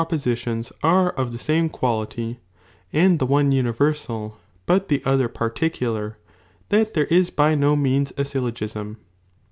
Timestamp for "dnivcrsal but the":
3.51-4.99